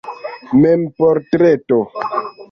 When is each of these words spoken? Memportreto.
Memportreto. 0.61 1.77